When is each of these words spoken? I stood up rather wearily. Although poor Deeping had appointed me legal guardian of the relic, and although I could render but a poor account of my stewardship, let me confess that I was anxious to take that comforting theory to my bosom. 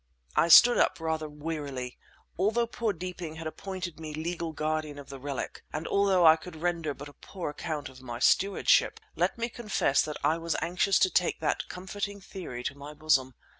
I 0.35 0.47
stood 0.47 0.79
up 0.79 0.99
rather 0.99 1.29
wearily. 1.29 1.99
Although 2.35 2.65
poor 2.65 2.91
Deeping 2.91 3.35
had 3.35 3.45
appointed 3.45 3.99
me 3.99 4.15
legal 4.15 4.51
guardian 4.51 4.97
of 4.97 5.09
the 5.09 5.19
relic, 5.19 5.63
and 5.71 5.87
although 5.87 6.25
I 6.25 6.37
could 6.37 6.55
render 6.55 6.95
but 6.95 7.07
a 7.07 7.13
poor 7.13 7.51
account 7.51 7.87
of 7.87 8.01
my 8.01 8.17
stewardship, 8.17 8.99
let 9.15 9.37
me 9.37 9.47
confess 9.47 10.01
that 10.01 10.17
I 10.23 10.39
was 10.39 10.55
anxious 10.59 10.97
to 10.97 11.11
take 11.11 11.39
that 11.41 11.69
comforting 11.69 12.19
theory 12.19 12.63
to 12.63 12.75
my 12.75 12.95
bosom. 12.95 13.35